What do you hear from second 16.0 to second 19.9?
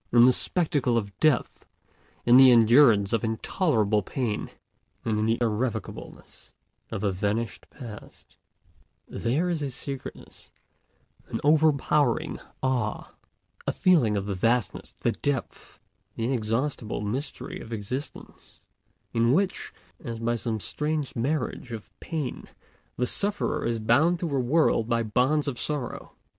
the inexhaustible mystery of existence, in which,